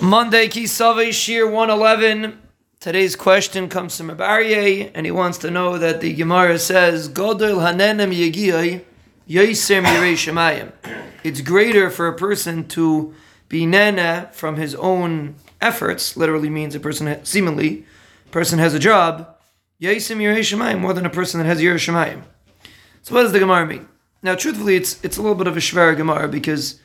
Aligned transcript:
Monday, 0.00 0.48
Kisave 0.48 1.10
Shiur 1.10 1.50
111. 1.50 2.38
Today's 2.80 3.14
question 3.14 3.68
comes 3.68 3.96
from 3.96 4.10
Abaryeh, 4.10 4.90
and 4.94 5.06
he 5.06 5.12
wants 5.12 5.38
to 5.38 5.50
know 5.50 5.78
that 5.78 6.00
the 6.00 6.12
Gemara 6.14 6.58
says, 6.58 7.08
Godel 7.08 7.58
hanenem 7.58 8.12
yegiyai 8.12 8.84
yaiser 9.28 9.84
mirei 9.84 10.14
shemayim. 10.14 10.72
It's 11.22 11.40
greater 11.40 11.90
for 11.90 12.08
a 12.08 12.16
person 12.16 12.66
to 12.68 13.14
be 13.48 13.66
nana 13.66 14.30
from 14.32 14.56
his 14.56 14.74
own 14.76 15.36
efforts, 15.60 16.16
literally 16.16 16.50
means 16.50 16.74
a 16.74 16.80
person, 16.80 17.24
seemingly, 17.24 17.84
a 18.26 18.30
person 18.30 18.58
has 18.58 18.74
a 18.74 18.78
job, 18.78 19.36
yaiser 19.80 20.16
mirei 20.16 20.40
shemayim, 20.40 20.80
more 20.80 20.92
than 20.92 21.06
a 21.06 21.10
person 21.10 21.38
that 21.38 21.46
has 21.46 21.62
yer 21.62 21.74
shemayim. 21.74 22.22
So 23.02 23.14
what 23.14 23.22
does 23.22 23.32
the 23.32 23.38
Gemara 23.38 23.66
mean? 23.66 23.88
Now, 24.22 24.36
truthfully, 24.36 24.76
it's 24.76 25.02
it's 25.04 25.16
a 25.16 25.22
little 25.22 25.36
bit 25.36 25.48
of 25.48 25.56
a 25.56 25.60
shver 25.60 25.96
Gemara 25.96 26.28
because 26.28 26.80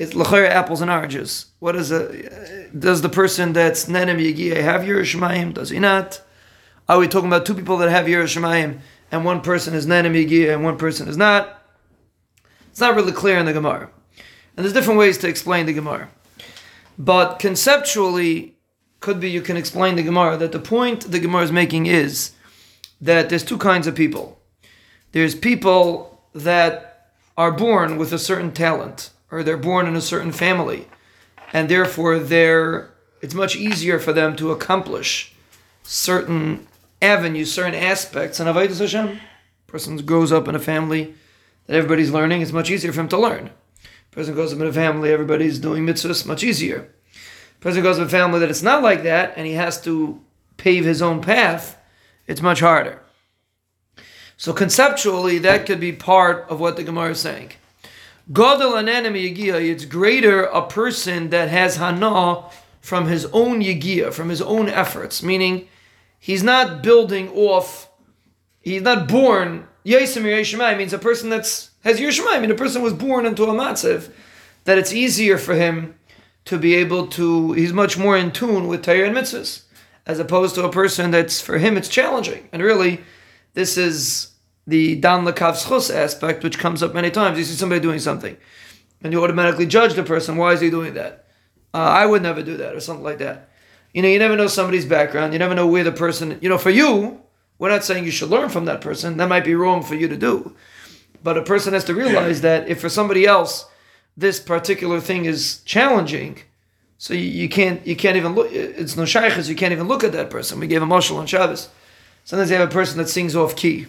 it's 0.00 0.14
lachera 0.14 0.48
apples 0.48 0.80
and 0.80 0.90
oranges. 0.90 1.46
What 1.58 1.76
is 1.76 1.92
a 1.92 2.68
does 2.70 3.02
the 3.02 3.10
person 3.10 3.52
that's 3.52 3.84
nenem 3.84 4.18
yigiyah 4.18 4.62
have 4.62 4.80
yiras 4.80 5.14
shamayim? 5.14 5.52
Does 5.52 5.68
he 5.68 5.78
not? 5.78 6.22
Are 6.88 6.98
we 6.98 7.06
talking 7.06 7.28
about 7.28 7.44
two 7.44 7.54
people 7.54 7.76
that 7.76 7.90
have 7.90 8.06
yiras 8.06 8.34
shamayim 8.34 8.80
and 9.12 9.26
one 9.26 9.42
person 9.42 9.74
is 9.74 9.86
nenem 9.86 10.14
yigiyah 10.14 10.54
and 10.54 10.64
one 10.64 10.78
person 10.78 11.06
is 11.06 11.18
not? 11.18 11.62
It's 12.70 12.80
not 12.80 12.96
really 12.96 13.12
clear 13.12 13.36
in 13.36 13.44
the 13.44 13.52
Gemara, 13.52 13.90
and 14.56 14.64
there's 14.64 14.72
different 14.72 14.98
ways 14.98 15.18
to 15.18 15.28
explain 15.28 15.66
the 15.66 15.74
Gemara. 15.74 16.08
But 16.98 17.38
conceptually, 17.38 18.56
could 19.00 19.20
be 19.20 19.28
you 19.28 19.42
can 19.42 19.58
explain 19.58 19.96
the 19.96 20.02
Gemara 20.02 20.38
that 20.38 20.52
the 20.52 20.60
point 20.60 21.10
the 21.10 21.20
Gemara 21.20 21.42
is 21.42 21.52
making 21.52 21.84
is 21.84 22.32
that 23.02 23.28
there's 23.28 23.44
two 23.44 23.58
kinds 23.58 23.86
of 23.86 23.94
people. 23.94 24.40
There's 25.12 25.34
people 25.34 26.22
that 26.34 27.12
are 27.36 27.52
born 27.52 27.98
with 27.98 28.14
a 28.14 28.18
certain 28.18 28.52
talent, 28.52 29.10
or 29.30 29.42
they're 29.42 29.56
born 29.56 29.86
in 29.86 29.96
a 29.96 30.00
certain 30.00 30.32
family, 30.32 30.88
and 31.52 31.68
therefore 31.68 32.18
they're 32.18 32.90
it's 33.20 33.34
much 33.34 33.56
easier 33.56 33.98
for 33.98 34.12
them 34.12 34.34
to 34.36 34.50
accomplish 34.50 35.34
certain 35.82 36.66
avenues, 37.02 37.52
certain 37.52 37.74
aspects. 37.74 38.40
And 38.40 38.48
Avodah 38.48 38.78
Hashem, 38.78 39.20
person 39.66 39.96
grows 39.98 40.32
up 40.32 40.48
in 40.48 40.54
a 40.54 40.60
family 40.60 41.14
that 41.66 41.76
everybody's 41.76 42.10
learning, 42.10 42.42
it's 42.42 42.52
much 42.52 42.70
easier 42.70 42.92
for 42.92 43.00
him 43.00 43.08
to 43.08 43.18
learn. 43.18 43.50
Person 44.10 44.34
goes 44.34 44.52
up 44.52 44.60
in 44.60 44.66
a 44.66 44.72
family, 44.72 45.12
everybody's 45.12 45.58
doing 45.58 45.86
mitzvahs, 45.86 46.26
much 46.26 46.42
easier. 46.42 46.92
Person 47.60 47.82
goes 47.82 47.96
up 47.96 48.02
in 48.02 48.06
a 48.08 48.10
family 48.10 48.40
that 48.40 48.50
it's 48.50 48.62
not 48.62 48.82
like 48.82 49.02
that, 49.04 49.34
and 49.36 49.46
he 49.46 49.52
has 49.52 49.80
to 49.82 50.20
pave 50.56 50.84
his 50.84 51.00
own 51.00 51.20
path, 51.20 51.78
it's 52.26 52.42
much 52.42 52.60
harder. 52.60 53.00
So 54.36 54.52
conceptually, 54.52 55.38
that 55.38 55.66
could 55.66 55.80
be 55.80 55.92
part 55.92 56.46
of 56.48 56.58
what 56.58 56.76
the 56.76 56.82
Gemara 56.82 57.10
is 57.10 57.20
saying. 57.20 57.52
Godel 58.32 58.74
ananami 58.74 59.34
yigia, 59.34 59.60
it's 59.60 59.84
greater 59.84 60.44
a 60.44 60.66
person 60.66 61.30
that 61.30 61.48
has 61.48 61.76
hana 61.76 62.44
from 62.80 63.06
his 63.06 63.26
own 63.26 63.60
yigia, 63.60 64.12
from 64.12 64.28
his 64.28 64.40
own 64.40 64.68
efforts, 64.68 65.22
meaning 65.22 65.68
he's 66.18 66.42
not 66.42 66.82
building 66.82 67.28
off, 67.30 67.90
he's 68.60 68.82
not 68.82 69.08
born, 69.08 69.66
Yesim 69.84 70.22
Yerushalayim 70.22 70.78
means 70.78 70.92
a 70.92 70.98
person 70.98 71.28
that's 71.30 71.70
has 71.82 71.98
yiras 71.98 72.20
shamayim, 72.20 72.36
I 72.36 72.40
mean 72.40 72.50
a 72.50 72.54
person 72.54 72.82
was 72.82 72.92
born 72.92 73.26
into 73.26 73.44
a 73.44 73.48
matziv, 73.48 74.12
that 74.64 74.78
it's 74.78 74.92
easier 74.92 75.36
for 75.36 75.54
him 75.54 75.94
to 76.44 76.58
be 76.58 76.74
able 76.74 77.08
to, 77.08 77.52
he's 77.52 77.72
much 77.72 77.98
more 77.98 78.16
in 78.16 78.30
tune 78.30 78.68
with 78.68 78.84
Torah 78.84 79.06
and 79.08 79.16
mitzvahs, 79.16 79.62
as 80.06 80.18
opposed 80.18 80.54
to 80.54 80.64
a 80.64 80.72
person 80.72 81.10
that's, 81.10 81.40
for 81.40 81.58
him, 81.58 81.76
it's 81.76 81.88
challenging. 81.88 82.48
And 82.52 82.62
really, 82.62 83.00
this 83.54 83.76
is 83.76 84.29
the 84.70 84.94
dan 84.96 85.24
lekav 85.24 85.54
schus 85.54 85.94
aspect, 85.94 86.42
which 86.44 86.58
comes 86.58 86.82
up 86.82 86.94
many 86.94 87.10
times. 87.10 87.36
You 87.38 87.44
see 87.44 87.54
somebody 87.54 87.80
doing 87.80 87.98
something, 87.98 88.36
and 89.02 89.12
you 89.12 89.22
automatically 89.22 89.66
judge 89.66 89.94
the 89.94 90.04
person. 90.04 90.36
Why 90.36 90.52
is 90.52 90.60
he 90.60 90.70
doing 90.70 90.94
that? 90.94 91.26
Uh, 91.74 91.78
I 91.78 92.06
would 92.06 92.22
never 92.22 92.42
do 92.42 92.56
that, 92.56 92.74
or 92.74 92.80
something 92.80 93.04
like 93.04 93.18
that. 93.18 93.50
You 93.92 94.02
know, 94.02 94.08
you 94.08 94.18
never 94.18 94.36
know 94.36 94.46
somebody's 94.46 94.86
background. 94.86 95.32
You 95.32 95.38
never 95.40 95.54
know 95.54 95.66
where 95.66 95.84
the 95.84 95.92
person. 95.92 96.38
You 96.40 96.48
know, 96.48 96.58
for 96.58 96.70
you, 96.70 97.20
we're 97.58 97.68
not 97.68 97.84
saying 97.84 98.04
you 98.04 98.12
should 98.12 98.30
learn 98.30 98.48
from 98.48 98.64
that 98.66 98.80
person. 98.80 99.16
That 99.16 99.28
might 99.28 99.44
be 99.44 99.54
wrong 99.54 99.82
for 99.82 99.96
you 99.96 100.08
to 100.08 100.16
do, 100.16 100.54
but 101.22 101.36
a 101.36 101.42
person 101.42 101.72
has 101.74 101.84
to 101.84 101.94
realize 101.94 102.40
that 102.42 102.68
if 102.68 102.80
for 102.80 102.88
somebody 102.88 103.26
else 103.26 103.66
this 104.16 104.38
particular 104.40 105.00
thing 105.00 105.24
is 105.24 105.62
challenging, 105.64 106.38
so 106.98 107.14
you, 107.14 107.24
you 107.24 107.48
can't 107.48 107.84
you 107.86 107.96
can't 107.96 108.16
even 108.16 108.34
look. 108.34 108.52
It's 108.52 108.96
no 108.96 109.04
shaykhs. 109.04 109.48
You 109.48 109.56
can't 109.56 109.72
even 109.72 109.88
look 109.88 110.04
at 110.04 110.12
that 110.12 110.30
person. 110.30 110.60
We 110.60 110.68
gave 110.68 110.82
a 110.82 110.86
mashal 110.86 111.16
on 111.16 111.26
Shabbos. 111.26 111.68
Sometimes 112.24 112.50
you 112.50 112.56
have 112.56 112.68
a 112.68 112.72
person 112.72 112.98
that 112.98 113.08
sings 113.08 113.34
off 113.34 113.56
key 113.56 113.86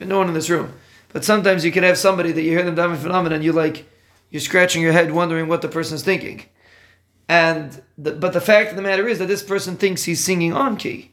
no 0.00 0.18
one 0.18 0.28
in 0.28 0.34
this 0.34 0.50
room. 0.50 0.72
But 1.12 1.24
sometimes 1.24 1.64
you 1.64 1.72
can 1.72 1.84
have 1.84 1.96
somebody 1.96 2.32
that 2.32 2.42
you 2.42 2.50
hear 2.50 2.62
them 2.62 2.76
daven 2.76 2.98
phenomenon, 2.98 3.36
and 3.36 3.44
you 3.44 3.52
like 3.52 3.86
you're 4.30 4.40
scratching 4.40 4.82
your 4.82 4.92
head 4.92 5.12
wondering 5.12 5.48
what 5.48 5.62
the 5.62 5.68
person 5.68 5.94
is 5.94 6.02
thinking. 6.02 6.44
And 7.28 7.82
the, 7.96 8.12
but 8.12 8.32
the 8.32 8.40
fact 8.40 8.70
of 8.70 8.76
the 8.76 8.82
matter 8.82 9.08
is 9.08 9.18
that 9.18 9.26
this 9.26 9.42
person 9.42 9.76
thinks 9.76 10.04
he's 10.04 10.22
singing 10.22 10.52
on 10.52 10.76
key. 10.76 11.12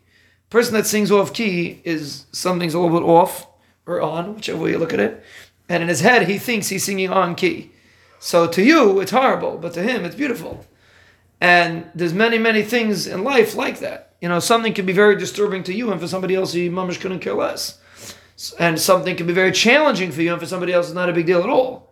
Person 0.49 0.73
that 0.73 0.85
sings 0.85 1.11
off 1.11 1.33
key 1.33 1.81
is 1.83 2.25
something's 2.31 2.73
a 2.73 2.79
little 2.79 2.99
bit 2.99 3.05
off 3.05 3.47
or 3.85 4.01
on, 4.01 4.35
whichever 4.35 4.59
way 4.59 4.71
you 4.71 4.77
look 4.77 4.93
at 4.93 4.99
it. 4.99 5.23
And 5.69 5.81
in 5.81 5.89
his 5.89 6.01
head, 6.01 6.27
he 6.27 6.37
thinks 6.37 6.69
he's 6.69 6.83
singing 6.83 7.09
on 7.09 7.35
key. 7.35 7.71
So 8.19 8.47
to 8.47 8.61
you, 8.61 8.99
it's 8.99 9.11
horrible, 9.11 9.57
but 9.57 9.73
to 9.73 9.83
him, 9.83 10.05
it's 10.05 10.15
beautiful. 10.15 10.65
And 11.41 11.89
there's 11.95 12.13
many, 12.13 12.37
many 12.37 12.61
things 12.61 13.07
in 13.07 13.23
life 13.23 13.55
like 13.55 13.79
that. 13.79 14.15
You 14.21 14.29
know, 14.29 14.39
something 14.39 14.73
can 14.73 14.85
be 14.85 14.93
very 14.93 15.17
disturbing 15.17 15.63
to 15.63 15.73
you, 15.73 15.91
and 15.91 15.99
for 15.99 16.07
somebody 16.07 16.35
else, 16.35 16.53
he 16.53 16.69
mamish 16.69 17.01
couldn't 17.01 17.19
care 17.19 17.33
less 17.33 17.79
and 18.59 18.79
something 18.79 19.15
can 19.15 19.27
be 19.27 19.33
very 19.33 19.51
challenging 19.51 20.11
for 20.11 20.21
you, 20.21 20.31
and 20.31 20.41
for 20.41 20.47
somebody 20.47 20.73
else, 20.73 20.87
it's 20.87 20.95
not 20.95 21.09
a 21.09 21.13
big 21.13 21.25
deal 21.25 21.43
at 21.43 21.49
all. 21.49 21.91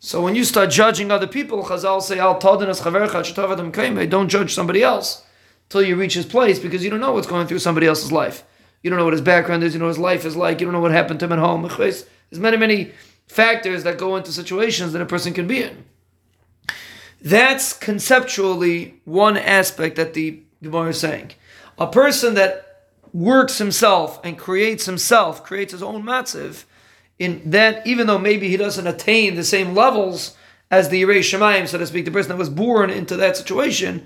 So 0.00 0.22
when 0.22 0.34
you 0.34 0.44
start 0.44 0.70
judging 0.70 1.10
other 1.10 1.26
people, 1.26 1.64
Chazal 1.64 2.02
say, 2.02 2.18
"Al 2.18 2.38
Don't 2.38 4.28
judge 4.28 4.54
somebody 4.54 4.82
else 4.82 5.22
till 5.68 5.82
you 5.82 5.96
reach 5.96 6.14
his 6.14 6.26
place, 6.26 6.58
because 6.58 6.84
you 6.84 6.90
don't 6.90 7.00
know 7.00 7.12
what's 7.12 7.26
going 7.26 7.46
through 7.46 7.58
somebody 7.58 7.86
else's 7.86 8.12
life. 8.12 8.44
You 8.82 8.90
don't 8.90 8.98
know 8.98 9.04
what 9.04 9.14
his 9.14 9.22
background 9.22 9.64
is. 9.64 9.72
You 9.72 9.78
know 9.78 9.86
what 9.86 9.96
his 9.96 9.98
life 9.98 10.24
is 10.26 10.36
like. 10.36 10.60
You 10.60 10.66
don't 10.66 10.74
know 10.74 10.80
what 10.80 10.92
happened 10.92 11.20
to 11.20 11.26
him 11.26 11.32
at 11.32 11.38
home. 11.38 11.62
There's 11.78 12.04
many, 12.32 12.58
many 12.58 12.92
factors 13.26 13.82
that 13.84 13.96
go 13.96 14.16
into 14.16 14.30
situations 14.30 14.92
that 14.92 15.00
a 15.00 15.06
person 15.06 15.32
can 15.32 15.46
be 15.46 15.62
in. 15.62 15.84
That's 17.22 17.72
conceptually 17.72 19.00
one 19.04 19.38
aspect 19.38 19.96
that 19.96 20.12
the 20.12 20.42
Gemara 20.62 20.90
is 20.90 21.00
saying. 21.00 21.32
A 21.78 21.86
person 21.86 22.34
that 22.34 22.63
works 23.14 23.58
himself 23.58 24.20
and 24.24 24.36
creates 24.36 24.84
himself, 24.84 25.44
creates 25.44 25.72
his 25.72 25.82
own 25.82 26.02
matziv, 26.02 26.64
in 27.18 27.40
that 27.48 27.86
even 27.86 28.08
though 28.08 28.18
maybe 28.18 28.48
he 28.48 28.56
doesn't 28.56 28.88
attain 28.88 29.36
the 29.36 29.44
same 29.44 29.72
levels 29.72 30.36
as 30.70 30.88
the 30.88 31.00
Yerei 31.00 31.20
Shemayim, 31.20 31.68
so 31.68 31.78
to 31.78 31.86
speak, 31.86 32.04
the 32.04 32.10
person 32.10 32.30
that 32.30 32.38
was 32.38 32.50
born 32.50 32.90
into 32.90 33.16
that 33.16 33.36
situation, 33.36 34.04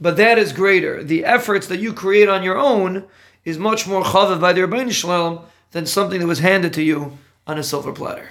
but 0.00 0.16
that 0.16 0.38
is 0.38 0.52
greater. 0.52 1.04
The 1.04 1.26
efforts 1.26 1.66
that 1.66 1.80
you 1.80 1.92
create 1.92 2.30
on 2.30 2.42
your 2.42 2.56
own 2.56 3.04
is 3.44 3.58
much 3.58 3.86
more 3.86 4.02
chavav 4.02 4.40
by 4.40 4.54
the 4.54 4.62
Ribbono 4.62 4.90
Shel 4.90 5.10
Olam 5.10 5.42
than 5.72 5.84
something 5.84 6.20
that 6.20 6.26
was 6.26 6.38
handed 6.38 6.72
to 6.72 6.82
you 6.82 7.18
on 7.46 7.58
a 7.58 7.62
silver 7.62 7.92
platter. 7.92 8.30